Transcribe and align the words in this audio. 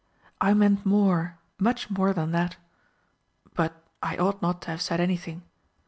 "I 0.49 0.55
meant 0.55 0.83
more 0.83 1.37
much 1.59 1.91
more 1.91 2.11
than 2.11 2.31
that. 2.31 2.57
But 3.53 3.83
I 4.01 4.17
ought 4.17 4.41
not 4.41 4.63
to 4.63 4.71
have 4.71 4.81
said 4.81 4.99
anything." 4.99 5.43